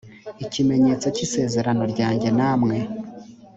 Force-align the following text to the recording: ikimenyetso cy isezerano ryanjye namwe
ikimenyetso 0.45 1.07
cy 1.15 1.21
isezerano 1.25 1.83
ryanjye 1.93 2.29
namwe 2.37 2.75